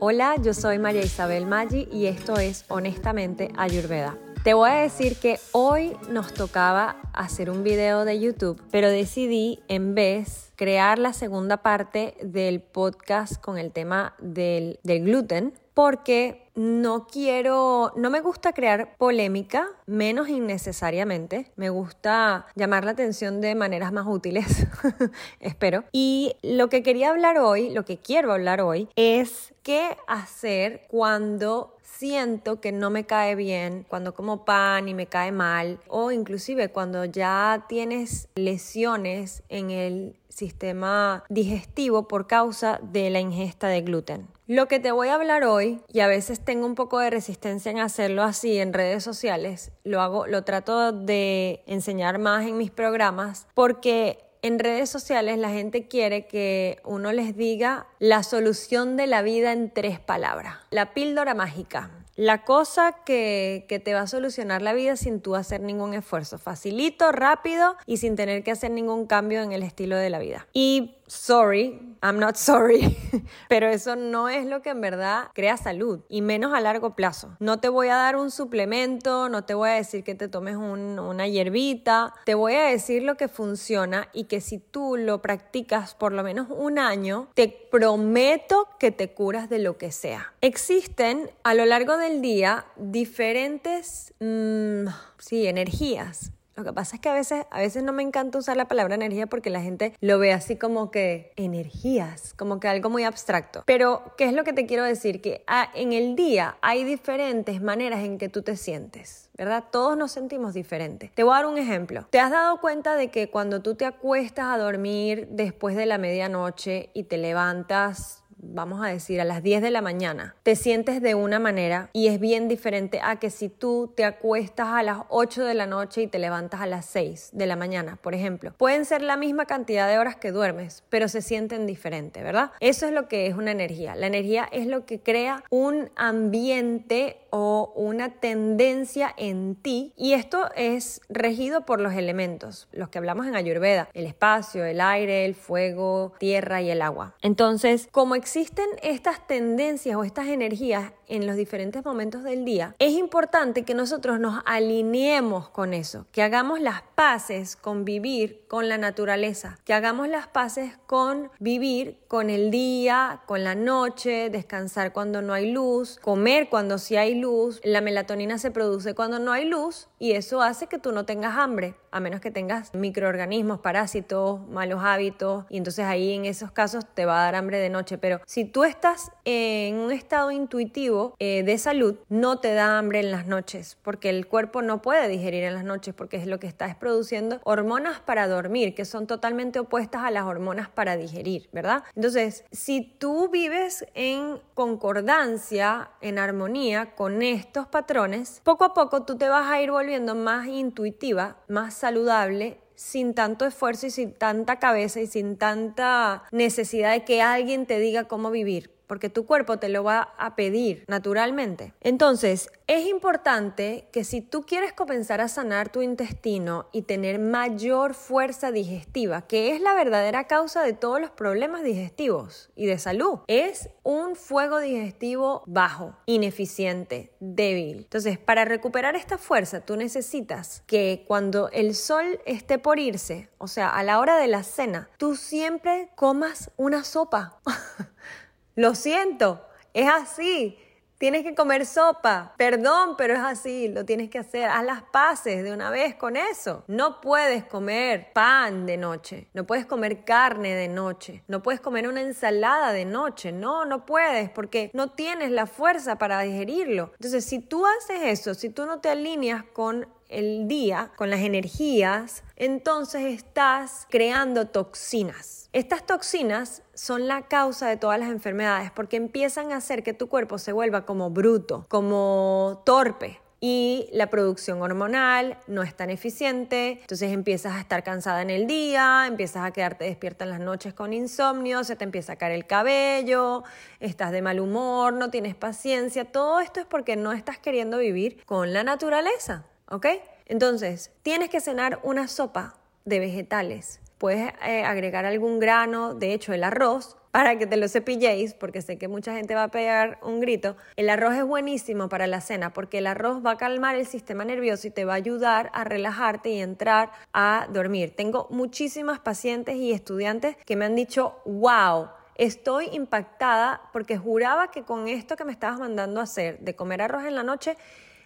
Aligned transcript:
Hola, 0.00 0.36
yo 0.42 0.52
soy 0.52 0.78
María 0.78 1.02
Isabel 1.02 1.46
Maggi 1.46 1.88
y 1.90 2.06
esto 2.06 2.36
es 2.36 2.66
Honestamente 2.68 3.50
Ayurveda. 3.56 4.18
Te 4.48 4.54
voy 4.54 4.70
a 4.70 4.76
decir 4.76 5.16
que 5.16 5.38
hoy 5.52 5.94
nos 6.08 6.32
tocaba 6.32 6.96
hacer 7.12 7.50
un 7.50 7.62
video 7.62 8.06
de 8.06 8.18
YouTube, 8.18 8.58
pero 8.70 8.88
decidí 8.88 9.60
en 9.68 9.94
vez 9.94 10.52
crear 10.56 10.98
la 10.98 11.12
segunda 11.12 11.58
parte 11.58 12.14
del 12.22 12.62
podcast 12.62 13.38
con 13.42 13.58
el 13.58 13.72
tema 13.72 14.14
del, 14.20 14.80
del 14.84 15.04
gluten 15.04 15.52
porque 15.74 16.50
no 16.56 17.06
quiero, 17.06 17.92
no 17.94 18.10
me 18.10 18.20
gusta 18.20 18.52
crear 18.52 18.96
polémica, 18.96 19.68
menos 19.86 20.28
innecesariamente. 20.28 21.52
Me 21.54 21.70
gusta 21.70 22.46
llamar 22.56 22.84
la 22.84 22.90
atención 22.90 23.40
de 23.40 23.54
maneras 23.54 23.92
más 23.92 24.06
útiles, 24.08 24.66
espero. 25.40 25.84
Y 25.92 26.34
lo 26.42 26.68
que 26.68 26.82
quería 26.82 27.10
hablar 27.10 27.38
hoy, 27.38 27.70
lo 27.70 27.84
que 27.84 27.98
quiero 27.98 28.32
hablar 28.32 28.60
hoy, 28.60 28.88
es 28.96 29.54
qué 29.62 29.96
hacer 30.08 30.86
cuando 30.88 31.77
siento 31.96 32.60
que 32.60 32.72
no 32.72 32.90
me 32.90 33.04
cae 33.04 33.34
bien, 33.34 33.84
cuando 33.88 34.14
como 34.14 34.44
pan 34.44 34.88
y 34.88 34.94
me 34.94 35.06
cae 35.06 35.32
mal, 35.32 35.80
o 35.88 36.12
inclusive 36.12 36.70
cuando 36.70 37.04
ya 37.04 37.64
tienes 37.68 38.28
lesiones 38.36 39.42
en 39.48 39.70
el 39.70 40.16
sistema 40.28 41.24
digestivo 41.28 42.06
por 42.06 42.26
causa 42.26 42.78
de 42.82 43.10
la 43.10 43.20
ingesta 43.20 43.68
de 43.68 43.80
gluten. 43.80 44.28
Lo 44.46 44.66
que 44.66 44.80
te 44.80 44.92
voy 44.92 45.08
a 45.08 45.14
hablar 45.14 45.44
hoy, 45.44 45.80
y 45.92 46.00
a 46.00 46.06
veces 46.06 46.40
tengo 46.40 46.66
un 46.66 46.74
poco 46.74 47.00
de 47.00 47.10
resistencia 47.10 47.70
en 47.70 47.80
hacerlo 47.80 48.22
así 48.22 48.58
en 48.58 48.72
redes 48.72 49.02
sociales, 49.02 49.72
lo 49.84 50.00
hago, 50.00 50.26
lo 50.26 50.44
trato 50.44 50.92
de 50.92 51.62
enseñar 51.66 52.18
más 52.18 52.46
en 52.46 52.56
mis 52.56 52.70
programas, 52.70 53.46
porque 53.54 54.27
en 54.42 54.58
redes 54.58 54.90
sociales 54.90 55.38
la 55.38 55.50
gente 55.50 55.88
quiere 55.88 56.26
que 56.26 56.80
uno 56.84 57.12
les 57.12 57.36
diga 57.36 57.86
la 57.98 58.22
solución 58.22 58.96
de 58.96 59.06
la 59.06 59.22
vida 59.22 59.52
en 59.52 59.70
tres 59.70 60.00
palabras. 60.00 60.56
La 60.70 60.94
píldora 60.94 61.34
mágica. 61.34 61.90
La 62.18 62.42
cosa 62.42 62.96
que, 63.04 63.64
que, 63.68 63.78
te 63.78 63.94
va 63.94 64.00
a 64.00 64.06
solucionar 64.08 64.60
la 64.60 64.72
vida 64.72 64.96
sin 64.96 65.20
tú 65.20 65.36
hacer 65.36 65.60
ningún 65.60 65.94
esfuerzo. 65.94 66.36
Facilito, 66.36 67.12
rápido 67.12 67.76
y 67.86 67.98
sin 67.98 68.16
tener 68.16 68.42
que 68.42 68.50
hacer 68.50 68.72
ningún 68.72 69.06
cambio 69.06 69.40
en 69.40 69.52
el 69.52 69.62
estilo 69.62 69.96
de 69.96 70.10
la 70.10 70.18
vida. 70.18 70.48
Y 70.52 70.98
sorry, 71.08 71.80
I'm 72.02 72.18
not 72.18 72.36
sorry, 72.36 72.96
pero 73.48 73.68
eso 73.68 73.96
no 73.96 74.28
es 74.28 74.46
lo 74.46 74.62
que 74.62 74.70
en 74.70 74.80
verdad 74.80 75.28
crea 75.34 75.56
salud 75.56 76.00
y 76.08 76.22
menos 76.22 76.54
a 76.54 76.60
largo 76.60 76.94
plazo. 76.94 77.36
No 77.40 77.58
te 77.58 77.68
voy 77.68 77.88
a 77.88 77.96
dar 77.96 78.16
un 78.16 78.30
suplemento, 78.30 79.28
no 79.28 79.44
te 79.44 79.54
voy 79.54 79.70
a 79.70 79.74
decir 79.74 80.04
que 80.04 80.14
te 80.14 80.28
tomes 80.28 80.56
una 80.56 81.26
hierbita, 81.26 82.14
te 82.24 82.34
voy 82.34 82.54
a 82.54 82.64
decir 82.64 83.02
lo 83.02 83.16
que 83.16 83.28
funciona 83.28 84.08
y 84.12 84.24
que 84.24 84.40
si 84.40 84.58
tú 84.58 84.96
lo 84.96 85.20
practicas 85.22 85.94
por 85.94 86.12
lo 86.12 86.22
menos 86.22 86.48
un 86.50 86.78
año, 86.78 87.28
te 87.34 87.48
prometo 87.48 88.68
que 88.78 88.90
te 88.92 89.12
curas 89.12 89.48
de 89.48 89.58
lo 89.58 89.76
que 89.76 89.90
sea. 89.90 90.34
Existen 90.40 91.30
a 91.42 91.54
lo 91.54 91.64
largo 91.64 91.96
del 92.08 92.22
día 92.22 92.66
diferentes, 92.76 94.14
mm, 94.20 94.86
sí, 95.18 95.46
energías 95.46 96.32
lo 96.58 96.64
que 96.64 96.72
pasa 96.72 96.96
es 96.96 97.00
que 97.00 97.08
a 97.08 97.14
veces, 97.14 97.46
a 97.52 97.60
veces 97.60 97.84
no 97.84 97.92
me 97.92 98.02
encanta 98.02 98.36
usar 98.36 98.56
la 98.56 98.66
palabra 98.66 98.96
energía 98.96 99.28
porque 99.28 99.48
la 99.48 99.60
gente 99.60 99.94
lo 100.00 100.18
ve 100.18 100.32
así 100.32 100.56
como 100.56 100.90
que 100.90 101.32
energías, 101.36 102.34
como 102.34 102.58
que 102.58 102.66
algo 102.66 102.90
muy 102.90 103.04
abstracto. 103.04 103.62
Pero, 103.64 104.02
¿qué 104.18 104.24
es 104.24 104.32
lo 104.32 104.42
que 104.42 104.52
te 104.52 104.66
quiero 104.66 104.82
decir? 104.82 105.20
Que 105.20 105.44
ah, 105.46 105.70
en 105.76 105.92
el 105.92 106.16
día 106.16 106.58
hay 106.60 106.82
diferentes 106.82 107.62
maneras 107.62 108.00
en 108.00 108.18
que 108.18 108.28
tú 108.28 108.42
te 108.42 108.56
sientes. 108.56 109.28
¿verdad? 109.38 109.66
Todos 109.70 109.96
nos 109.96 110.10
sentimos 110.10 110.52
diferentes. 110.52 111.12
Te 111.12 111.22
voy 111.22 111.32
a 111.32 111.36
dar 111.36 111.46
un 111.46 111.58
ejemplo. 111.58 112.04
¿Te 112.10 112.18
has 112.18 112.32
dado 112.32 112.60
cuenta 112.60 112.96
de 112.96 113.08
que 113.12 113.30
cuando 113.30 113.62
tú 113.62 113.76
te 113.76 113.86
acuestas 113.86 114.46
a 114.46 114.58
dormir 114.58 115.28
después 115.30 115.76
de 115.76 115.86
la 115.86 115.96
medianoche 115.96 116.90
y 116.92 117.04
te 117.04 117.18
levantas 117.18 118.17
vamos 118.38 118.84
a 118.84 118.88
decir, 118.88 119.20
a 119.20 119.24
las 119.24 119.42
10 119.42 119.62
de 119.62 119.70
la 119.70 119.82
mañana, 119.82 120.36
te 120.42 120.56
sientes 120.56 121.02
de 121.02 121.14
una 121.14 121.38
manera 121.38 121.90
y 121.92 122.08
es 122.08 122.20
bien 122.20 122.48
diferente 122.48 123.00
a 123.02 123.16
que 123.16 123.30
si 123.30 123.48
tú 123.48 123.92
te 123.94 124.04
acuestas 124.04 124.68
a 124.68 124.82
las 124.82 124.98
8 125.08 125.44
de 125.44 125.54
la 125.54 125.66
noche 125.66 126.02
y 126.02 126.06
te 126.06 126.18
levantas 126.18 126.60
a 126.60 126.66
las 126.66 126.86
6 126.86 127.30
de 127.32 127.46
la 127.46 127.56
mañana, 127.56 127.98
por 128.02 128.14
ejemplo. 128.14 128.52
Pueden 128.56 128.84
ser 128.84 129.02
la 129.02 129.16
misma 129.16 129.46
cantidad 129.46 129.88
de 129.88 129.98
horas 129.98 130.16
que 130.16 130.32
duermes, 130.32 130.84
pero 130.88 131.08
se 131.08 131.22
sienten 131.22 131.66
diferente, 131.66 132.22
¿verdad? 132.22 132.52
Eso 132.60 132.86
es 132.86 132.92
lo 132.92 133.08
que 133.08 133.26
es 133.26 133.34
una 133.34 133.50
energía. 133.50 133.94
La 133.94 134.06
energía 134.06 134.48
es 134.50 134.66
lo 134.66 134.86
que 134.86 135.00
crea 135.00 135.44
un 135.50 135.90
ambiente 135.96 137.18
o 137.30 137.72
una 137.76 138.10
tendencia 138.10 139.12
en 139.16 139.54
ti 139.54 139.92
y 139.96 140.12
esto 140.14 140.50
es 140.56 141.00
regido 141.08 141.66
por 141.66 141.80
los 141.80 141.94
elementos, 141.94 142.68
los 142.72 142.88
que 142.88 142.98
hablamos 142.98 143.26
en 143.26 143.36
Ayurveda, 143.36 143.88
el 143.94 144.06
espacio, 144.06 144.64
el 144.64 144.80
aire, 144.80 145.24
el 145.24 145.34
fuego, 145.34 146.14
tierra 146.18 146.62
y 146.62 146.70
el 146.70 146.82
agua. 146.82 147.14
Entonces, 147.22 147.88
como 147.90 148.14
existen 148.28 148.68
estas 148.82 149.26
tendencias 149.26 149.96
o 149.96 150.04
estas 150.04 150.26
energías 150.26 150.92
en 151.06 151.26
los 151.26 151.34
diferentes 151.34 151.82
momentos 151.82 152.22
del 152.22 152.44
día, 152.44 152.74
es 152.78 152.92
importante 152.92 153.62
que 153.62 153.72
nosotros 153.72 154.20
nos 154.20 154.42
alineemos 154.44 155.48
con 155.48 155.72
eso, 155.72 156.06
que 156.12 156.22
hagamos 156.22 156.60
las 156.60 156.82
paces 156.94 157.56
con 157.56 157.86
vivir 157.86 158.42
con 158.46 158.68
la 158.68 158.76
naturaleza, 158.76 159.58
que 159.64 159.72
hagamos 159.72 160.08
las 160.08 160.26
paces 160.26 160.76
con 160.86 161.30
vivir 161.38 161.98
con 162.08 162.28
el 162.28 162.50
día, 162.50 163.22
con 163.26 163.44
la 163.44 163.54
noche, 163.54 164.28
descansar 164.30 164.92
cuando 164.92 165.22
no 165.22 165.32
hay 165.32 165.50
luz, 165.50 165.98
comer 166.02 166.48
cuando 166.50 166.76
sí 166.78 166.96
hay 166.96 167.14
luz. 167.14 167.60
La 167.64 167.80
melatonina 167.80 168.38
se 168.38 168.50
produce 168.50 168.94
cuando 168.94 169.18
no 169.18 169.32
hay 169.32 169.46
luz 169.46 169.88
y 169.98 170.12
eso 170.12 170.42
hace 170.42 170.66
que 170.66 170.78
tú 170.78 170.92
no 170.92 171.04
tengas 171.06 171.36
hambre, 171.36 171.74
a 171.90 172.00
menos 172.00 172.20
que 172.20 172.30
tengas 172.30 172.74
microorganismos, 172.74 173.60
parásitos, 173.60 174.46
malos 174.48 174.82
hábitos 174.84 175.44
y 175.48 175.56
entonces 175.56 175.86
ahí 175.86 176.12
en 176.12 176.26
esos 176.26 176.50
casos 176.50 176.84
te 176.94 177.06
va 177.06 177.20
a 177.20 177.24
dar 177.24 177.34
hambre 177.34 177.58
de 177.58 177.70
noche. 177.70 177.96
Pero 177.96 178.17
si 178.26 178.44
tú 178.44 178.64
estás 178.64 179.12
en 179.24 179.76
un 179.76 179.92
estado 179.92 180.30
intuitivo 180.30 181.14
eh, 181.18 181.42
de 181.44 181.58
salud, 181.58 181.96
no 182.08 182.38
te 182.40 182.54
da 182.54 182.78
hambre 182.78 183.00
en 183.00 183.10
las 183.10 183.26
noches 183.26 183.78
porque 183.82 184.10
el 184.10 184.26
cuerpo 184.26 184.62
no 184.62 184.82
puede 184.82 185.08
digerir 185.08 185.44
en 185.44 185.54
las 185.54 185.64
noches 185.64 185.94
porque 185.94 186.16
es 186.16 186.26
lo 186.26 186.38
que 186.38 186.46
está 186.46 186.66
es 186.66 186.76
produciendo 186.76 187.40
hormonas 187.44 188.00
para 188.00 188.28
dormir 188.28 188.74
que 188.74 188.84
son 188.84 189.06
totalmente 189.06 189.58
opuestas 189.58 190.02
a 190.02 190.10
las 190.10 190.24
hormonas 190.24 190.68
para 190.68 190.96
digerir, 190.96 191.48
¿verdad? 191.52 191.84
Entonces, 191.94 192.44
si 192.50 192.82
tú 192.82 193.28
vives 193.28 193.86
en 193.94 194.40
concordancia, 194.54 195.90
en 196.00 196.18
armonía 196.18 196.94
con 196.94 197.22
estos 197.22 197.66
patrones, 197.66 198.40
poco 198.44 198.64
a 198.64 198.74
poco 198.74 199.04
tú 199.04 199.16
te 199.16 199.28
vas 199.28 199.48
a 199.50 199.60
ir 199.60 199.70
volviendo 199.70 200.14
más 200.14 200.46
intuitiva, 200.46 201.36
más 201.48 201.74
saludable 201.74 202.58
sin 202.78 203.12
tanto 203.12 203.44
esfuerzo 203.44 203.88
y 203.88 203.90
sin 203.90 204.12
tanta 204.12 204.60
cabeza 204.60 205.00
y 205.00 205.08
sin 205.08 205.36
tanta 205.36 206.22
necesidad 206.30 206.92
de 206.92 207.04
que 207.04 207.20
alguien 207.20 207.66
te 207.66 207.80
diga 207.80 208.04
cómo 208.04 208.30
vivir 208.30 208.70
porque 208.88 209.10
tu 209.10 209.26
cuerpo 209.26 209.58
te 209.58 209.68
lo 209.68 209.84
va 209.84 210.14
a 210.18 210.34
pedir 210.34 210.84
naturalmente. 210.88 211.74
Entonces, 211.80 212.50
es 212.66 212.86
importante 212.86 213.88
que 213.92 214.02
si 214.02 214.20
tú 214.20 214.42
quieres 214.42 214.72
comenzar 214.72 215.20
a 215.20 215.28
sanar 215.28 215.70
tu 215.70 215.82
intestino 215.82 216.68
y 216.72 216.82
tener 216.82 217.18
mayor 217.18 217.94
fuerza 217.94 218.50
digestiva, 218.50 219.22
que 219.22 219.54
es 219.54 219.60
la 219.60 219.74
verdadera 219.74 220.26
causa 220.26 220.62
de 220.62 220.72
todos 220.72 221.00
los 221.00 221.10
problemas 221.10 221.62
digestivos 221.62 222.50
y 222.56 222.66
de 222.66 222.78
salud, 222.78 223.20
es 223.28 223.70
un 223.84 224.16
fuego 224.16 224.58
digestivo 224.58 225.44
bajo, 225.46 225.96
ineficiente, 226.06 227.12
débil. 227.20 227.78
Entonces, 227.78 228.18
para 228.18 228.44
recuperar 228.44 228.96
esta 228.96 229.18
fuerza, 229.18 229.60
tú 229.60 229.76
necesitas 229.76 230.62
que 230.66 231.04
cuando 231.06 231.50
el 231.50 231.74
sol 231.74 232.20
esté 232.26 232.58
por 232.58 232.78
irse, 232.78 233.28
o 233.38 233.48
sea, 233.48 233.68
a 233.68 233.82
la 233.82 233.98
hora 233.98 234.16
de 234.18 234.28
la 234.28 234.42
cena, 234.42 234.88
tú 234.98 235.16
siempre 235.16 235.90
comas 235.94 236.50
una 236.56 236.84
sopa. 236.84 237.40
Lo 238.58 238.74
siento, 238.74 239.40
es 239.72 239.88
así. 239.88 240.58
Tienes 240.98 241.22
que 241.22 241.36
comer 241.36 241.64
sopa. 241.64 242.34
Perdón, 242.36 242.96
pero 242.98 243.14
es 243.14 243.20
así, 243.20 243.68
lo 243.68 243.84
tienes 243.84 244.10
que 244.10 244.18
hacer. 244.18 244.48
Haz 244.48 244.64
las 244.64 244.82
paces 244.82 245.44
de 245.44 245.52
una 245.52 245.70
vez 245.70 245.94
con 245.94 246.16
eso. 246.16 246.64
No 246.66 247.00
puedes 247.00 247.44
comer 247.44 248.12
pan 248.12 248.66
de 248.66 248.76
noche. 248.76 249.28
No 249.32 249.46
puedes 249.46 249.64
comer 249.64 250.02
carne 250.04 250.56
de 250.56 250.66
noche. 250.66 251.22
No 251.28 251.40
puedes 251.40 251.60
comer 251.60 251.86
una 251.86 252.00
ensalada 252.00 252.72
de 252.72 252.84
noche. 252.84 253.30
No, 253.30 253.64
no 253.64 253.86
puedes 253.86 254.28
porque 254.28 254.72
no 254.74 254.90
tienes 254.90 255.30
la 255.30 255.46
fuerza 255.46 255.96
para 255.96 256.20
digerirlo. 256.22 256.90
Entonces, 256.94 257.24
si 257.24 257.38
tú 257.38 257.64
haces 257.64 258.00
eso, 258.02 258.34
si 258.34 258.50
tú 258.50 258.66
no 258.66 258.80
te 258.80 258.88
alineas 258.88 259.44
con 259.52 259.86
el 260.08 260.48
día, 260.48 260.90
con 260.96 261.10
las 261.10 261.20
energías, 261.20 262.24
entonces 262.34 263.02
estás 263.04 263.86
creando 263.88 264.48
toxinas 264.48 265.37
estas 265.52 265.86
toxinas 265.86 266.62
son 266.74 267.08
la 267.08 267.22
causa 267.22 267.68
de 267.68 267.76
todas 267.76 267.98
las 267.98 268.10
enfermedades 268.10 268.70
porque 268.70 268.96
empiezan 268.96 269.52
a 269.52 269.56
hacer 269.56 269.82
que 269.82 269.94
tu 269.94 270.08
cuerpo 270.08 270.38
se 270.38 270.52
vuelva 270.52 270.84
como 270.84 271.10
bruto, 271.10 271.66
como 271.68 272.62
torpe, 272.66 273.20
y 273.40 273.88
la 273.92 274.08
producción 274.10 274.60
hormonal 274.62 275.38
no 275.46 275.62
es 275.62 275.76
tan 275.76 275.90
eficiente, 275.90 276.78
entonces 276.80 277.12
empiezas 277.12 277.54
a 277.54 277.60
estar 277.60 277.84
cansada 277.84 278.22
en 278.22 278.30
el 278.30 278.46
día, 278.46 279.04
empiezas 279.06 279.44
a 279.44 279.52
quedarte 279.52 279.84
despierta 279.84 280.24
en 280.24 280.30
las 280.30 280.40
noches 280.40 280.74
con 280.74 280.92
insomnio, 280.92 281.62
se 281.62 281.76
te 281.76 281.84
empieza 281.84 282.14
a 282.14 282.16
caer 282.16 282.32
el 282.32 282.46
cabello, 282.46 283.44
estás 283.78 284.10
de 284.10 284.22
mal 284.22 284.40
humor, 284.40 284.92
no 284.92 285.10
tienes 285.10 285.36
paciencia, 285.36 286.04
todo 286.04 286.40
esto 286.40 286.60
es 286.60 286.66
porque 286.66 286.96
no 286.96 287.12
estás 287.12 287.38
queriendo 287.38 287.78
vivir 287.78 288.24
con 288.24 288.52
la 288.52 288.64
naturaleza, 288.64 289.44
¿ok? 289.70 289.86
Entonces, 290.26 290.90
tienes 291.02 291.30
que 291.30 291.40
cenar 291.40 291.78
una 291.84 292.08
sopa 292.08 292.57
de 292.88 292.98
vegetales 293.00 293.80
puedes 293.98 294.32
eh, 294.46 294.64
agregar 294.64 295.04
algún 295.04 295.38
grano, 295.40 295.94
de 295.94 296.14
hecho 296.14 296.32
el 296.32 296.44
arroz, 296.44 296.96
para 297.10 297.36
que 297.36 297.46
te 297.46 297.56
lo 297.56 297.68
cepilléis, 297.68 298.34
porque 298.34 298.62
sé 298.62 298.78
que 298.78 298.86
mucha 298.86 299.12
gente 299.14 299.34
va 299.34 299.44
a 299.44 299.50
pegar 299.50 299.98
un 300.02 300.20
grito. 300.20 300.56
El 300.76 300.88
arroz 300.88 301.14
es 301.14 301.24
buenísimo 301.24 301.88
para 301.88 302.06
la 302.06 302.20
cena 302.20 302.52
porque 302.52 302.78
el 302.78 302.86
arroz 302.86 303.24
va 303.24 303.32
a 303.32 303.36
calmar 303.36 303.74
el 303.74 303.86
sistema 303.86 304.24
nervioso 304.24 304.68
y 304.68 304.70
te 304.70 304.84
va 304.84 304.92
a 304.92 304.96
ayudar 304.96 305.50
a 305.52 305.64
relajarte 305.64 306.30
y 306.30 306.40
entrar 306.40 306.92
a 307.12 307.48
dormir. 307.52 307.94
Tengo 307.96 308.28
muchísimas 308.30 309.00
pacientes 309.00 309.56
y 309.56 309.72
estudiantes 309.72 310.36
que 310.44 310.54
me 310.54 310.66
han 310.66 310.76
dicho, 310.76 311.16
wow, 311.24 311.88
estoy 312.14 312.68
impactada 312.72 313.62
porque 313.72 313.98
juraba 313.98 314.50
que 314.50 314.62
con 314.62 314.86
esto 314.86 315.16
que 315.16 315.24
me 315.24 315.32
estabas 315.32 315.58
mandando 315.58 316.00
hacer, 316.00 316.38
de 316.40 316.54
comer 316.54 316.82
arroz 316.82 317.04
en 317.04 317.16
la 317.16 317.24
noche, 317.24 317.56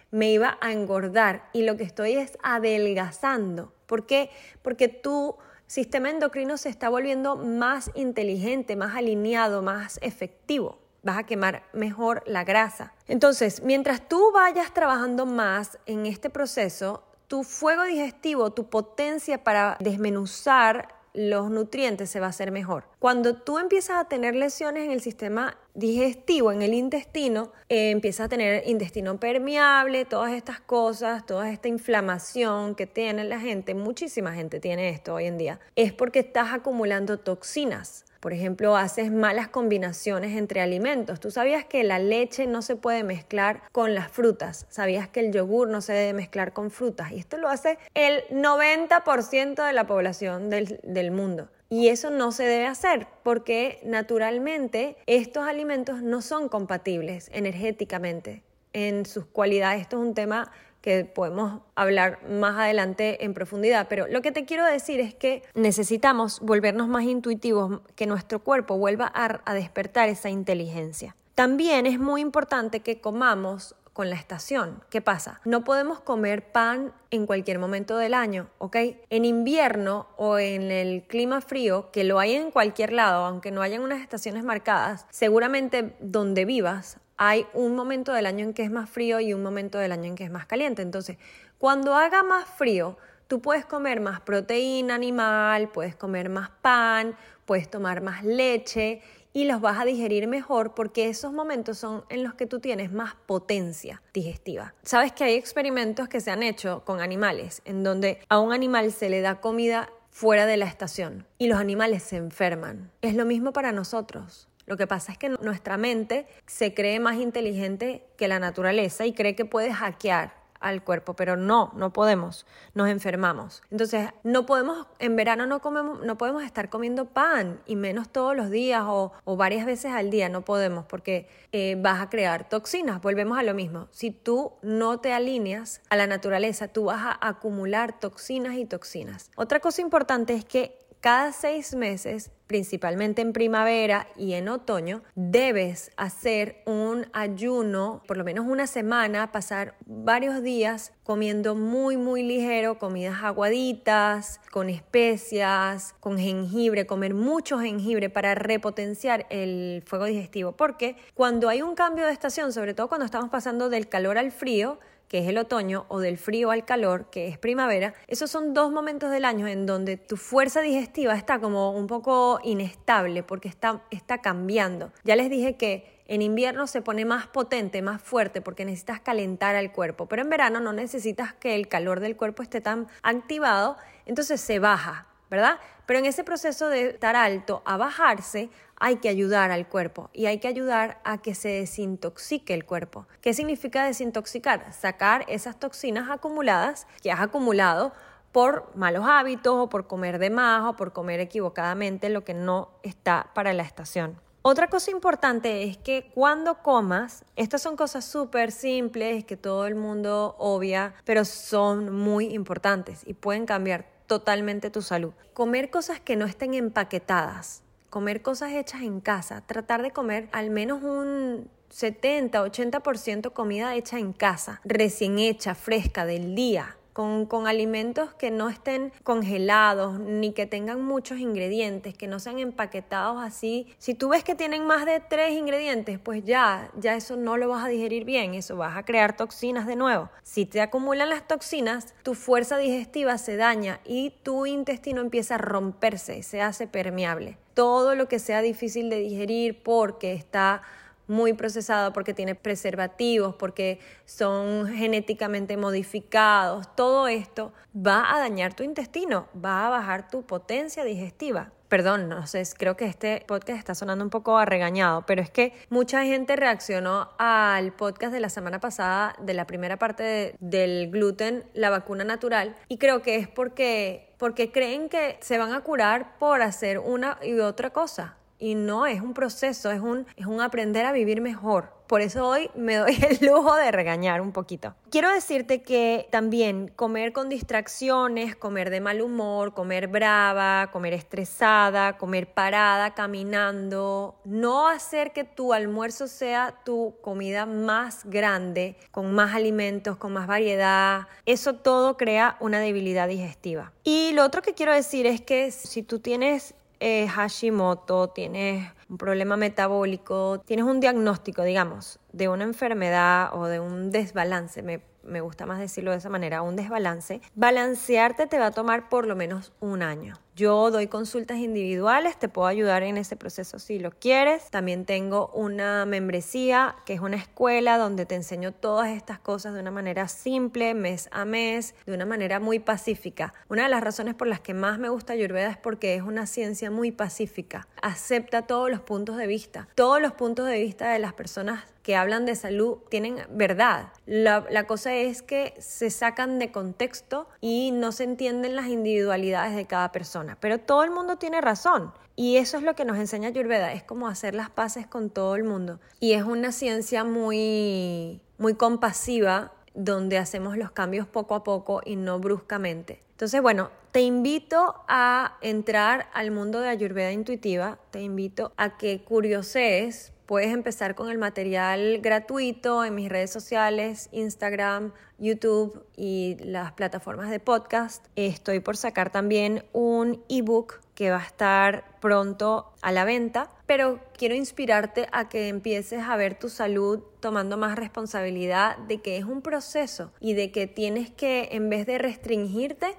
me 0.09 0.31
iba 0.31 0.57
a 0.61 0.71
engordar 0.71 1.49
y 1.53 1.63
lo 1.63 1.75
que 1.75 1.83
estoy 1.83 2.13
es 2.13 2.37
adelgazando. 2.41 3.73
¿Por 3.93 4.07
qué? 4.07 4.31
Porque 4.63 4.87
tu 4.87 5.37
sistema 5.67 6.09
endocrino 6.09 6.57
se 6.57 6.67
está 6.67 6.89
volviendo 6.89 7.35
más 7.35 7.91
inteligente, 7.93 8.75
más 8.75 8.95
alineado, 8.95 9.61
más 9.61 9.99
efectivo. 10.01 10.79
Vas 11.03 11.19
a 11.19 11.25
quemar 11.27 11.61
mejor 11.73 12.23
la 12.25 12.43
grasa. 12.43 12.95
Entonces, 13.07 13.61
mientras 13.61 14.09
tú 14.09 14.31
vayas 14.33 14.73
trabajando 14.73 15.27
más 15.27 15.77
en 15.85 16.07
este 16.07 16.31
proceso, 16.31 17.03
tu 17.27 17.43
fuego 17.43 17.83
digestivo, 17.83 18.51
tu 18.51 18.67
potencia 18.67 19.43
para 19.43 19.77
desmenuzar 19.79 20.87
los 21.13 21.49
nutrientes 21.49 22.09
se 22.09 22.19
va 22.19 22.27
a 22.27 22.29
hacer 22.29 22.51
mejor. 22.51 22.85
Cuando 22.99 23.35
tú 23.35 23.59
empiezas 23.59 23.97
a 23.97 24.05
tener 24.05 24.35
lesiones 24.35 24.85
en 24.85 24.91
el 24.91 25.01
sistema 25.01 25.57
digestivo, 25.73 26.51
en 26.51 26.61
el 26.61 26.73
intestino, 26.73 27.51
eh, 27.69 27.91
empiezas 27.91 28.25
a 28.25 28.29
tener 28.29 28.67
intestino 28.67 29.19
permeable, 29.19 30.05
todas 30.05 30.33
estas 30.33 30.59
cosas, 30.59 31.25
toda 31.25 31.49
esta 31.49 31.67
inflamación 31.67 32.75
que 32.75 32.87
tiene 32.87 33.23
la 33.23 33.39
gente, 33.39 33.73
muchísima 33.73 34.33
gente 34.33 34.59
tiene 34.59 34.89
esto 34.89 35.15
hoy 35.15 35.25
en 35.25 35.37
día, 35.37 35.59
es 35.75 35.93
porque 35.93 36.19
estás 36.19 36.53
acumulando 36.53 37.19
toxinas. 37.19 38.05
Por 38.23 38.31
ejemplo, 38.31 38.77
haces 38.77 39.11
malas 39.11 39.49
combinaciones 39.49 40.37
entre 40.37 40.61
alimentos. 40.61 41.19
Tú 41.19 41.29
sabías 41.29 41.65
que 41.65 41.83
la 41.83 41.99
leche 41.99 42.47
no 42.47 42.61
se 42.61 42.77
puede 42.77 43.03
mezclar 43.03 43.63
con 43.73 43.93
las 43.93 44.09
frutas. 44.09 44.65
Sabías 44.69 45.09
que 45.09 45.19
el 45.19 45.33
yogur 45.33 45.67
no 45.67 45.81
se 45.81 45.91
debe 45.91 46.13
mezclar 46.13 46.53
con 46.53 46.71
frutas. 46.71 47.11
Y 47.11 47.19
esto 47.19 47.37
lo 47.37 47.49
hace 47.49 47.77
el 47.93 48.23
90% 48.29 49.67
de 49.67 49.73
la 49.73 49.87
población 49.87 50.49
del, 50.49 51.11
mundo. 51.11 51.49
Y 51.67 51.89
eso 51.89 52.11
no 52.11 52.31
se 52.31 52.43
debe 52.43 52.65
hacer 52.65 53.07
porque 53.23 53.81
naturalmente 53.83 54.95
estos 55.05 55.45
alimentos 55.45 56.01
no 56.01 56.21
son 56.21 56.47
compatibles 56.47 57.29
energéticamente 57.33 58.41
en 58.71 59.05
sus 59.05 59.25
cualidades. 59.25 59.81
Esto 59.81 59.97
es 59.97 60.07
un 60.07 60.13
tema 60.13 60.49
que 60.83 61.05
podemos 61.05 61.61
hablar 61.75 62.19
más 62.29 62.59
adelante 62.59 63.23
en 63.23 63.33
profundidad, 63.33 63.87
pero 63.89 64.05
lo 64.07 64.21
que 64.21 64.33
te 64.33 64.43
quiero 64.43 64.65
decir 64.65 64.99
es 64.99 65.15
que 65.15 65.41
necesitamos 65.53 66.41
volvernos 66.41 66.89
más 66.89 67.05
intuitivos, 67.05 67.79
que 67.95 68.05
nuestro 68.05 68.43
cuerpo 68.43 68.77
vuelva 68.77 69.09
a, 69.15 69.53
despertar 69.53 70.09
esa 70.09 70.29
inteligencia. 70.29 71.15
También 71.35 71.85
es 71.85 71.99
muy 71.99 72.19
importante 72.19 72.81
que 72.81 72.99
comamos 72.99 73.75
con 73.93 74.09
la 74.09 74.17
estación. 74.17 74.83
¿Qué 74.89 74.99
pasa? 74.99 75.39
No 75.45 75.63
podemos 75.63 76.01
comer 76.01 76.51
pan 76.51 76.91
en 77.11 77.27
cualquier 77.27 77.59
momento 77.59 77.95
del 77.95 78.13
año, 78.13 78.49
¿ok? 78.57 78.75
En 79.09 79.23
invierno 79.23 80.07
o 80.17 80.37
en 80.37 80.69
el 80.69 81.03
clima 81.03 81.39
frío, 81.39 81.91
que 81.91 82.03
lo 82.03 82.19
hay 82.19 82.33
en 82.33 82.51
cualquier 82.51 82.91
lado, 82.91 83.23
aunque 83.23 83.51
no 83.51 83.61
hayan 83.61 83.83
unas 83.83 84.01
estaciones 84.01 84.43
marcadas, 84.43 85.05
seguramente 85.11 85.95
donde 86.01 86.43
vivas 86.43 86.97
hay 87.29 87.45
un 87.53 87.73
momento 87.73 88.11
del 88.11 88.25
año 88.25 88.43
en 88.43 88.53
que 88.53 88.63
es 88.63 88.71
más 88.71 88.89
frío 88.89 89.19
y 89.21 89.33
un 89.33 89.41
momento 89.41 89.77
del 89.77 89.93
año 89.93 90.05
en 90.05 90.15
que 90.15 90.25
es 90.25 90.31
más 90.31 90.45
caliente. 90.45 90.81
Entonces, 90.81 91.17
cuando 91.57 91.95
haga 91.95 92.21
más 92.21 92.49
frío, 92.49 92.97
tú 93.27 93.41
puedes 93.41 93.65
comer 93.65 94.01
más 94.01 94.19
proteína 94.19 94.95
animal, 94.95 95.69
puedes 95.69 95.95
comer 95.95 96.27
más 96.27 96.49
pan, 96.61 97.15
puedes 97.45 97.69
tomar 97.69 98.01
más 98.01 98.25
leche 98.25 99.01
y 99.31 99.45
los 99.45 99.61
vas 99.61 99.79
a 99.79 99.85
digerir 99.85 100.27
mejor 100.27 100.75
porque 100.75 101.07
esos 101.07 101.31
momentos 101.31 101.77
son 101.77 102.03
en 102.09 102.23
los 102.23 102.33
que 102.33 102.45
tú 102.45 102.59
tienes 102.59 102.91
más 102.91 103.15
potencia 103.25 104.01
digestiva. 104.13 104.73
Sabes 104.83 105.13
que 105.13 105.23
hay 105.23 105.35
experimentos 105.35 106.09
que 106.09 106.19
se 106.19 106.29
han 106.29 106.43
hecho 106.43 106.83
con 106.83 106.99
animales 106.99 107.61
en 107.63 107.83
donde 107.83 108.19
a 108.27 108.39
un 108.39 108.51
animal 108.51 108.91
se 108.91 109.09
le 109.09 109.21
da 109.21 109.39
comida 109.39 109.89
fuera 110.11 110.45
de 110.45 110.57
la 110.57 110.65
estación 110.65 111.25
y 111.37 111.47
los 111.47 111.57
animales 111.57 112.03
se 112.03 112.17
enferman. 112.17 112.91
Es 113.01 113.15
lo 113.15 113.25
mismo 113.25 113.53
para 113.53 113.71
nosotros. 113.71 114.49
Lo 114.65 114.77
que 114.77 114.87
pasa 114.87 115.11
es 115.11 115.17
que 115.17 115.29
nuestra 115.29 115.77
mente 115.77 116.27
se 116.45 116.73
cree 116.73 116.99
más 116.99 117.15
inteligente 117.17 118.05
que 118.17 118.27
la 118.27 118.39
naturaleza 118.39 119.05
y 119.05 119.13
cree 119.13 119.35
que 119.35 119.45
puede 119.45 119.73
hackear 119.73 120.43
al 120.63 120.83
cuerpo, 120.83 121.13
pero 121.13 121.35
no, 121.35 121.71
no 121.75 121.91
podemos, 121.93 122.47
nos 122.73 122.89
enfermamos. 122.89 123.61
Entonces, 123.69 124.09
no 124.23 124.45
podemos, 124.45 124.87
en 124.97 125.15
verano 125.15 125.45
no 125.45 125.61
comemos, 125.61 125.99
no 126.03 126.17
podemos 126.17 126.43
estar 126.43 126.69
comiendo 126.69 127.05
pan 127.05 127.59
y 127.65 127.75
menos 127.75 128.09
todos 128.09 128.35
los 128.35 128.49
días 128.49 128.83
o, 128.87 129.11
varias 129.25 129.65
veces 129.65 129.91
al 129.91 130.09
día, 130.09 130.29
no 130.29 130.41
podemos 130.41 130.85
porque 130.85 131.27
eh, 131.51 131.75
vas 131.77 132.01
a 132.01 132.09
crear 132.09 132.47
toxinas. 132.47 133.01
Volvemos 133.01 133.37
a 133.37 133.43
lo 133.43 133.53
mismo. 133.53 133.89
Si 133.91 134.11
tú 134.11 134.53
no 134.61 134.99
te 134.99 135.11
alineas 135.11 135.81
a 135.89 135.97
la 135.97 136.07
naturaleza, 136.07 136.69
tú 136.69 136.85
vas 136.85 137.01
a 137.03 137.27
acumular 137.27 137.99
toxinas 137.99 138.55
y 138.55 138.65
toxinas. 138.65 139.31
Otra 139.35 139.59
cosa 139.59 139.81
importante 139.81 140.33
es 140.33 140.45
que 140.45 140.79
cada 141.03 141.33
seis 141.33 141.75
meses, 141.75 142.31
principalmente 142.47 143.21
en 143.21 143.33
primavera 143.33 144.07
y 144.15 144.35
en 144.35 144.47
otoño, 144.47 145.03
debes 145.15 145.91
hacer 145.97 146.63
un 146.65 147.07
ayuno, 147.11 148.01
por 148.07 148.15
lo 148.15 148.23
menos 148.23 148.45
una 148.47 148.67
semana, 148.67 149.33
pasar 149.33 149.75
varios 149.85 150.41
días 150.41 150.93
comiendo 151.03 151.55
muy, 151.55 151.97
muy 151.97 152.23
ligero, 152.23 152.79
comidas 152.79 153.21
aguaditas, 153.21 154.39
con 154.49 154.69
especias, 154.69 155.93
con 155.99 156.17
jengibre, 156.17 156.87
comer 156.87 157.13
mucho 157.13 157.59
jengibre 157.59 158.09
para 158.09 158.33
repotenciar 158.33 159.25
el 159.29 159.83
fuego 159.85 160.05
digestivo. 160.05 160.53
Porque 160.53 160.95
cuando 161.15 161.49
hay 161.49 161.61
un 161.61 161.75
cambio 161.75 162.05
de 162.05 162.13
estación, 162.13 162.53
sobre 162.53 162.73
todo 162.73 162.87
cuando 162.87 163.03
estamos 163.03 163.29
pasando 163.29 163.67
del 163.67 163.89
calor 163.89 164.17
al 164.17 164.31
frío, 164.31 164.79
que 165.07 165.19
es 165.19 165.27
el 165.27 165.37
otoño, 165.37 165.85
o 165.89 165.99
del 165.99 166.17
frío 166.17 166.51
al 166.51 166.65
calor, 166.65 167.09
que 167.11 167.27
es 167.27 167.37
primavera, 167.37 167.93
esos 168.07 168.31
son 168.31 168.53
dos 168.53 168.71
momentos 168.71 169.11
del 169.11 169.25
año 169.25 169.47
en 169.47 169.65
donde 169.65 169.97
tu 169.97 170.17
fuerza 170.17 170.61
digestiva 170.61 171.15
está 171.15 171.39
como 171.39 171.71
un 171.71 171.87
poco 171.87 172.39
inestable 172.43 173.23
porque 173.23 173.47
está, 173.47 173.83
está 173.91 174.19
cambiando. 174.19 174.91
Ya 175.03 175.15
les 175.15 175.29
dije 175.29 175.55
que 175.55 176.01
en 176.07 176.21
invierno 176.21 176.67
se 176.67 176.81
pone 176.81 177.05
más 177.05 177.27
potente, 177.27 177.81
más 177.81 178.01
fuerte, 178.01 178.41
porque 178.41 178.65
necesitas 178.65 178.99
calentar 178.99 179.55
al 179.55 179.71
cuerpo, 179.71 180.07
pero 180.07 180.21
en 180.21 180.29
verano 180.29 180.59
no 180.59 180.73
necesitas 180.73 181.33
que 181.33 181.55
el 181.55 181.67
calor 181.67 181.99
del 181.99 182.17
cuerpo 182.17 182.43
esté 182.43 182.61
tan 182.61 182.87
activado, 183.01 183.77
entonces 184.05 184.41
se 184.41 184.59
baja, 184.59 185.07
¿verdad? 185.29 185.59
Pero 185.85 185.99
en 185.99 186.05
ese 186.05 186.23
proceso 186.23 186.69
de 186.69 186.89
estar 186.89 187.15
alto 187.15 187.61
a 187.65 187.77
bajarse, 187.77 188.49
hay 188.83 188.97
que 188.97 189.07
ayudar 189.07 189.49
al 189.49 189.69
cuerpo 189.69 190.09
y 190.11 190.25
hay 190.25 190.39
que 190.39 190.49
ayudar 190.49 190.99
a 191.05 191.21
que 191.21 191.35
se 191.35 191.47
desintoxique 191.47 192.53
el 192.53 192.65
cuerpo. 192.65 193.07
¿Qué 193.21 193.33
significa 193.33 193.85
desintoxicar? 193.85 194.73
Sacar 194.73 195.23
esas 195.29 195.57
toxinas 195.57 196.09
acumuladas 196.09 196.85
que 197.01 197.09
has 197.09 197.21
acumulado 197.21 197.93
por 198.33 198.75
malos 198.75 199.05
hábitos 199.07 199.53
o 199.55 199.69
por 199.69 199.87
comer 199.87 200.19
de 200.19 200.29
más 200.29 200.65
o 200.65 200.75
por 200.75 200.91
comer 200.91 201.21
equivocadamente 201.21 202.09
lo 202.09 202.25
que 202.25 202.33
no 202.33 202.71
está 202.83 203.29
para 203.33 203.53
la 203.53 203.63
estación. 203.63 204.19
Otra 204.41 204.67
cosa 204.67 204.91
importante 204.91 205.63
es 205.63 205.77
que 205.77 206.11
cuando 206.13 206.55
comas, 206.55 207.23
estas 207.37 207.61
son 207.61 207.77
cosas 207.77 208.03
súper 208.03 208.51
simples 208.51 209.23
que 209.23 209.37
todo 209.37 209.65
el 209.65 209.75
mundo 209.75 210.35
obvia, 210.39 210.93
pero 211.05 211.23
son 211.23 211.89
muy 211.89 212.33
importantes 212.33 213.03
y 213.05 213.13
pueden 213.13 213.45
cambiar 213.45 213.85
totalmente 214.07 214.69
tu 214.69 214.81
salud. 214.81 215.13
Comer 215.33 215.69
cosas 215.69 216.01
que 216.01 216.17
no 216.17 216.25
estén 216.25 216.53
empaquetadas 216.53 217.62
comer 217.93 218.23
cosas 218.23 218.53
hechas 218.53 218.81
en 218.81 219.01
casa, 219.01 219.41
tratar 219.45 219.83
de 219.83 219.91
comer 219.91 220.27
al 220.31 220.49
menos 220.49 220.81
un 220.81 221.47
70, 221.69 222.43
80% 222.43 223.33
comida 223.33 223.75
hecha 223.75 223.99
en 223.99 224.13
casa, 224.13 224.61
recién 224.65 225.19
hecha, 225.19 225.53
fresca, 225.53 226.03
del 226.03 226.33
día. 226.33 226.75
Con, 226.93 227.25
con, 227.25 227.47
alimentos 227.47 228.13
que 228.13 228.31
no 228.31 228.49
estén 228.49 228.93
congelados 229.03 229.99
ni 229.99 230.31
que 230.31 230.45
tengan 230.45 230.81
muchos 230.81 231.19
ingredientes, 231.19 231.95
que 231.95 232.07
no 232.07 232.19
sean 232.19 232.39
empaquetados 232.39 233.21
así. 233.21 233.67
Si 233.79 233.95
tú 233.95 234.09
ves 234.09 234.23
que 234.23 234.35
tienen 234.35 234.65
más 234.65 234.85
de 234.85 234.99
tres 234.99 235.33
ingredientes, 235.33 235.99
pues 235.99 236.23
ya, 236.23 236.71
ya 236.77 236.95
eso 236.95 237.17
no 237.17 237.37
lo 237.37 237.49
vas 237.49 237.65
a 237.65 237.67
digerir 237.67 238.05
bien, 238.05 238.35
eso 238.35 238.55
vas 238.55 238.77
a 238.77 238.83
crear 238.83 239.17
toxinas 239.17 239.65
de 239.65 239.75
nuevo. 239.75 240.09
Si 240.21 240.45
te 240.45 240.61
acumulan 240.61 241.09
las 241.09 241.27
toxinas, 241.27 241.93
tu 242.03 242.13
fuerza 242.13 242.57
digestiva 242.57 243.17
se 243.17 243.37
daña 243.37 243.79
y 243.85 244.11
tu 244.23 244.45
intestino 244.45 245.01
empieza 245.01 245.35
a 245.35 245.39
romperse, 245.39 246.23
se 246.23 246.41
hace 246.41 246.67
permeable 246.67 247.37
todo 247.53 247.95
lo 247.95 248.07
que 248.07 248.19
sea 248.19 248.41
difícil 248.41 248.89
de 248.89 248.99
digerir 248.99 249.61
porque 249.63 250.13
está 250.13 250.61
muy 251.07 251.33
procesado, 251.33 251.93
porque 251.93 252.13
tiene 252.13 252.35
preservativos, 252.35 253.35
porque 253.35 253.79
son 254.05 254.67
genéticamente 254.67 255.57
modificados, 255.57 256.73
todo 256.75 257.07
esto 257.07 257.53
va 257.75 258.13
a 258.13 258.19
dañar 258.19 258.53
tu 258.53 258.63
intestino, 258.63 259.27
va 259.43 259.67
a 259.67 259.69
bajar 259.69 260.09
tu 260.09 260.23
potencia 260.23 260.83
digestiva. 260.83 261.51
Perdón, 261.67 262.07
no 262.07 262.27
sé, 262.27 262.43
creo 262.55 262.77
que 262.77 262.85
este 262.85 263.23
podcast 263.27 263.57
está 263.57 263.73
sonando 263.73 264.03
un 264.03 264.11
poco 264.11 264.37
arregañado, 264.37 265.07
pero 265.07 265.23
es 265.23 265.31
que 265.31 265.53
mucha 265.69 266.03
gente 266.03 266.35
reaccionó 266.35 267.09
al 267.17 267.73
podcast 267.73 268.13
de 268.13 268.19
la 268.19 268.29
semana 268.29 268.59
pasada, 268.59 269.15
de 269.19 269.33
la 269.33 269.47
primera 269.47 269.77
parte 269.79 270.35
del 270.39 270.91
gluten, 270.91 271.43
la 271.55 271.71
vacuna 271.71 272.03
natural, 272.03 272.55
y 272.67 272.77
creo 272.77 273.01
que 273.01 273.15
es 273.15 273.27
porque 273.27 274.13
porque 274.19 274.51
creen 274.51 274.87
que 274.87 275.17
se 275.19 275.37
van 275.37 275.51
a 275.51 275.61
curar 275.61 276.17
por 276.17 276.41
hacer 276.43 276.79
una 276.79 277.17
y 277.23 277.39
otra 277.39 277.71
cosa. 277.71 278.17
Y 278.43 278.55
no, 278.55 278.85
es 278.87 278.99
un 278.99 279.13
proceso, 279.13 279.71
es 279.71 279.79
un, 279.79 280.05
es 280.17 280.25
un 280.25 280.41
aprender 280.41 280.85
a 280.85 280.91
vivir 280.91 281.21
mejor. 281.21 281.71
Por 281.87 282.01
eso 282.01 282.27
hoy 282.27 282.49
me 282.55 282.75
doy 282.75 282.97
el 283.09 283.25
lujo 283.25 283.55
de 283.55 283.71
regañar 283.71 284.19
un 284.19 284.33
poquito. 284.33 284.75
Quiero 284.89 285.09
decirte 285.13 285.61
que 285.61 286.09
también 286.11 286.67
comer 286.75 287.13
con 287.13 287.29
distracciones, 287.29 288.35
comer 288.35 288.69
de 288.69 288.81
mal 288.81 289.01
humor, 289.01 289.53
comer 289.53 289.87
brava, 289.87 290.71
comer 290.73 290.91
estresada, 290.91 291.97
comer 291.97 292.33
parada, 292.33 292.93
caminando, 292.93 294.15
no 294.25 294.67
hacer 294.67 295.13
que 295.13 295.23
tu 295.23 295.53
almuerzo 295.53 296.07
sea 296.07 296.53
tu 296.65 296.95
comida 297.01 297.45
más 297.45 298.03
grande, 298.03 298.75
con 298.91 299.13
más 299.13 299.33
alimentos, 299.35 299.95
con 299.95 300.11
más 300.11 300.27
variedad, 300.27 301.07
eso 301.25 301.53
todo 301.55 301.95
crea 301.95 302.35
una 302.41 302.59
debilidad 302.59 303.07
digestiva. 303.07 303.71
Y 303.85 304.11
lo 304.11 304.25
otro 304.25 304.41
que 304.41 304.53
quiero 304.53 304.73
decir 304.73 305.05
es 305.05 305.21
que 305.21 305.51
si 305.51 305.81
tú 305.81 305.99
tienes 305.99 306.55
eh, 306.83 307.07
Hashimoto, 307.07 308.09
tienes 308.09 308.69
un 308.89 308.97
problema 308.97 309.37
metabólico, 309.37 310.41
tienes 310.45 310.65
un 310.65 310.79
diagnóstico, 310.79 311.43
digamos, 311.43 311.99
de 312.11 312.27
una 312.29 312.43
enfermedad 312.43 313.29
o 313.33 313.47
de 313.47 313.59
un 313.59 313.89
desbalance, 313.89 314.61
me 314.61 314.81
me 315.03 315.21
gusta 315.21 315.45
más 315.45 315.59
decirlo 315.59 315.91
de 315.91 315.97
esa 315.97 316.09
manera, 316.09 316.41
un 316.41 316.55
desbalance, 316.55 317.21
balancearte 317.35 318.27
te 318.27 318.39
va 318.39 318.47
a 318.47 318.51
tomar 318.51 318.89
por 318.89 319.05
lo 319.05 319.15
menos 319.15 319.51
un 319.59 319.83
año. 319.83 320.15
Yo 320.35 320.71
doy 320.71 320.87
consultas 320.87 321.37
individuales, 321.37 322.17
te 322.17 322.27
puedo 322.27 322.47
ayudar 322.47 322.81
en 322.81 322.97
ese 322.97 323.15
proceso 323.15 323.59
si 323.59 323.77
lo 323.77 323.91
quieres. 323.91 324.49
También 324.49 324.83
tengo 324.83 325.27
una 325.35 325.85
membresía 325.85 326.75
que 326.87 326.93
es 326.93 327.01
una 327.01 327.17
escuela 327.17 327.77
donde 327.77 328.07
te 328.07 328.15
enseño 328.15 328.51
todas 328.51 328.89
estas 328.89 329.19
cosas 329.19 329.53
de 329.53 329.59
una 329.59 329.69
manera 329.69 330.07
simple, 330.07 330.73
mes 330.73 331.07
a 331.11 331.25
mes, 331.25 331.75
de 331.85 331.93
una 331.93 332.07
manera 332.07 332.39
muy 332.39 332.57
pacífica. 332.57 333.35
Una 333.47 333.63
de 333.65 333.69
las 333.69 333.83
razones 333.83 334.15
por 334.15 334.27
las 334.27 334.39
que 334.39 334.55
más 334.55 334.79
me 334.79 334.89
gusta 334.89 335.13
Ayurveda 335.13 335.51
es 335.51 335.57
porque 335.57 335.93
es 335.93 336.01
una 336.01 336.25
ciencia 336.25 336.71
muy 336.71 336.91
pacífica. 336.91 337.67
Acepta 337.83 338.47
todos 338.47 338.71
los 338.71 338.81
puntos 338.81 339.17
de 339.17 339.27
vista. 339.27 339.67
Todos 339.75 340.01
los 340.01 340.13
puntos 340.13 340.47
de 340.47 340.59
vista 340.59 340.91
de 340.91 340.97
las 340.97 341.13
personas 341.13 341.63
que 341.83 341.95
hablan 341.97 342.25
de 342.25 342.35
salud 342.35 342.77
tienen 342.89 343.17
verdad. 343.29 343.89
La, 344.05 344.45
la, 344.49 344.65
cosa 344.65 344.95
es 344.95 345.21
que 345.21 345.53
se 345.59 345.89
sacan 345.89 346.39
de 346.39 346.51
contexto 346.51 347.27
y 347.41 347.71
no 347.71 347.91
se 347.91 348.05
entienden 348.05 348.55
las 348.55 348.67
individualidades 348.67 349.55
de 349.55 349.65
cada 349.65 349.91
persona. 349.91 350.22
Pero 350.39 350.59
todo 350.59 350.83
el 350.83 350.91
mundo 350.91 351.17
tiene 351.17 351.41
razón. 351.41 351.93
Y 352.15 352.37
eso 352.37 352.57
es 352.57 352.63
lo 352.63 352.75
que 352.75 352.85
nos 352.85 352.97
enseña 352.97 353.29
Ayurveda, 353.29 353.73
es 353.73 353.83
como 353.83 354.07
hacer 354.07 354.35
las 354.35 354.49
paces 354.49 354.85
con 354.85 355.09
todo 355.09 355.35
el 355.35 355.43
mundo. 355.43 355.79
Y 355.99 356.13
es 356.13 356.23
una 356.23 356.51
ciencia 356.51 357.03
muy, 357.03 358.21
muy 358.37 358.53
compasiva 358.53 359.51
donde 359.73 360.19
hacemos 360.19 360.57
los 360.57 360.71
cambios 360.71 361.07
poco 361.07 361.33
a 361.33 361.43
poco 361.43 361.81
y 361.83 361.95
no 361.95 362.19
bruscamente. 362.19 363.01
Entonces, 363.11 363.41
bueno, 363.41 363.71
te 363.91 364.01
invito 364.01 364.75
a 364.87 365.37
entrar 365.41 366.07
al 366.13 366.31
mundo 366.31 366.59
de 366.61 366.69
Ayurveda 366.69 367.11
intuitiva, 367.11 367.79
te 367.91 368.01
invito 368.01 368.51
a 368.57 368.77
que 368.77 369.03
curiosees 369.03 370.12
Puedes 370.25 370.53
empezar 370.53 370.95
con 370.95 371.09
el 371.09 371.17
material 371.17 371.99
gratuito 372.01 372.85
en 372.85 372.95
mis 372.95 373.09
redes 373.09 373.29
sociales, 373.29 374.07
Instagram, 374.13 374.93
YouTube 375.19 375.85
y 375.97 376.37
las 376.39 376.71
plataformas 376.71 377.29
de 377.29 377.41
podcast. 377.41 378.05
Estoy 378.15 378.61
por 378.61 378.77
sacar 378.77 379.11
también 379.11 379.65
un 379.73 380.23
ebook 380.29 380.79
que 380.95 381.09
va 381.09 381.17
a 381.17 381.25
estar 381.25 381.83
pronto 381.99 382.71
a 382.81 382.93
la 382.93 383.03
venta, 383.03 383.49
pero 383.65 383.99
quiero 384.17 384.33
inspirarte 384.33 385.09
a 385.11 385.27
que 385.27 385.49
empieces 385.49 386.03
a 386.03 386.15
ver 386.15 386.39
tu 386.39 386.47
salud 386.47 387.03
tomando 387.19 387.57
más 387.57 387.75
responsabilidad 387.77 388.77
de 388.77 389.01
que 389.01 389.17
es 389.17 389.25
un 389.25 389.41
proceso 389.41 390.13
y 390.21 390.35
de 390.35 390.53
que 390.53 390.67
tienes 390.67 391.11
que, 391.11 391.49
en 391.51 391.69
vez 391.69 391.85
de 391.85 391.97
restringirte, 391.97 392.95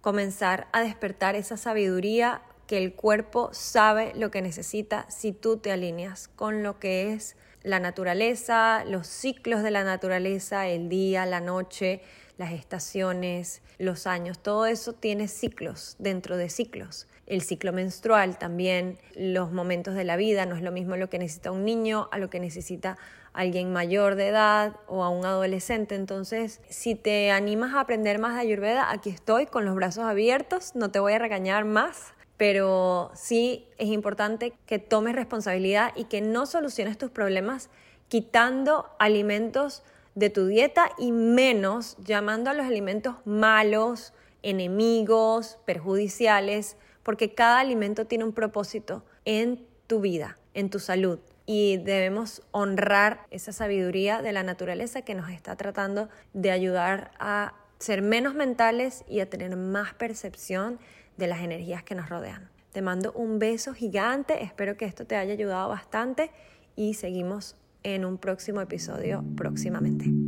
comenzar 0.00 0.68
a 0.72 0.82
despertar 0.82 1.34
esa 1.34 1.56
sabiduría 1.56 2.42
que 2.70 2.78
el 2.78 2.94
cuerpo 2.94 3.50
sabe 3.52 4.12
lo 4.14 4.30
que 4.30 4.42
necesita 4.42 5.04
si 5.10 5.32
tú 5.32 5.56
te 5.56 5.72
alineas 5.72 6.28
con 6.28 6.62
lo 6.62 6.78
que 6.78 7.12
es 7.12 7.34
la 7.64 7.80
naturaleza, 7.80 8.84
los 8.84 9.08
ciclos 9.08 9.64
de 9.64 9.72
la 9.72 9.82
naturaleza, 9.82 10.68
el 10.68 10.88
día, 10.88 11.26
la 11.26 11.40
noche, 11.40 12.00
las 12.38 12.52
estaciones, 12.52 13.60
los 13.78 14.06
años, 14.06 14.38
todo 14.38 14.66
eso 14.66 14.92
tiene 14.92 15.26
ciclos 15.26 15.96
dentro 15.98 16.36
de 16.36 16.48
ciclos. 16.48 17.08
El 17.26 17.42
ciclo 17.42 17.72
menstrual 17.72 18.38
también, 18.38 18.98
los 19.16 19.50
momentos 19.50 19.96
de 19.96 20.04
la 20.04 20.14
vida, 20.14 20.46
no 20.46 20.54
es 20.54 20.62
lo 20.62 20.70
mismo 20.70 20.94
lo 20.94 21.10
que 21.10 21.18
necesita 21.18 21.50
un 21.50 21.64
niño 21.64 22.08
a 22.12 22.18
lo 22.18 22.30
que 22.30 22.38
necesita 22.38 22.98
alguien 23.32 23.72
mayor 23.72 24.14
de 24.14 24.28
edad 24.28 24.76
o 24.86 25.02
a 25.02 25.08
un 25.08 25.24
adolescente. 25.24 25.96
Entonces, 25.96 26.60
si 26.68 26.94
te 26.94 27.32
animas 27.32 27.74
a 27.74 27.80
aprender 27.80 28.20
más 28.20 28.36
de 28.36 28.42
Ayurveda, 28.42 28.92
aquí 28.92 29.10
estoy 29.10 29.46
con 29.46 29.64
los 29.64 29.74
brazos 29.74 30.04
abiertos, 30.04 30.76
no 30.76 30.92
te 30.92 31.00
voy 31.00 31.14
a 31.14 31.18
regañar 31.18 31.64
más 31.64 32.14
pero 32.40 33.10
sí 33.12 33.68
es 33.76 33.88
importante 33.88 34.54
que 34.64 34.78
tomes 34.78 35.14
responsabilidad 35.14 35.92
y 35.94 36.04
que 36.04 36.22
no 36.22 36.46
soluciones 36.46 36.96
tus 36.96 37.10
problemas 37.10 37.68
quitando 38.08 38.86
alimentos 38.98 39.82
de 40.14 40.30
tu 40.30 40.46
dieta 40.46 40.90
y 40.96 41.12
menos 41.12 41.98
llamando 42.02 42.48
a 42.48 42.54
los 42.54 42.64
alimentos 42.64 43.16
malos, 43.26 44.14
enemigos, 44.42 45.58
perjudiciales, 45.66 46.78
porque 47.02 47.34
cada 47.34 47.60
alimento 47.60 48.06
tiene 48.06 48.24
un 48.24 48.32
propósito 48.32 49.04
en 49.26 49.62
tu 49.86 50.00
vida, 50.00 50.38
en 50.54 50.70
tu 50.70 50.78
salud. 50.78 51.18
Y 51.44 51.76
debemos 51.76 52.40
honrar 52.52 53.26
esa 53.30 53.52
sabiduría 53.52 54.22
de 54.22 54.32
la 54.32 54.44
naturaleza 54.44 55.02
que 55.02 55.14
nos 55.14 55.28
está 55.28 55.56
tratando 55.56 56.08
de 56.32 56.52
ayudar 56.52 57.10
a 57.18 57.52
ser 57.78 58.00
menos 58.00 58.34
mentales 58.34 59.04
y 59.08 59.20
a 59.20 59.28
tener 59.28 59.56
más 59.56 59.92
percepción 59.92 60.78
de 61.16 61.26
las 61.26 61.40
energías 61.40 61.82
que 61.82 61.94
nos 61.94 62.08
rodean. 62.08 62.48
Te 62.72 62.82
mando 62.82 63.12
un 63.12 63.38
beso 63.38 63.74
gigante, 63.74 64.42
espero 64.42 64.76
que 64.76 64.84
esto 64.84 65.04
te 65.06 65.16
haya 65.16 65.32
ayudado 65.32 65.68
bastante 65.68 66.30
y 66.76 66.94
seguimos 66.94 67.56
en 67.82 68.04
un 68.04 68.18
próximo 68.18 68.60
episodio 68.60 69.24
próximamente. 69.36 70.19